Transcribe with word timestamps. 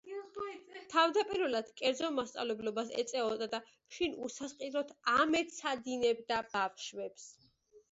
თავდაპირველად 0.93 1.69
კერძო 1.81 2.09
მასწავლებლობას 2.15 2.89
ეწეოდა 3.03 3.49
და 3.53 3.61
შინ 3.99 4.17
უსასყიდლოდ 4.31 4.97
ამეცადინებდა 5.19 6.43
ბავშვებს. 6.59 7.31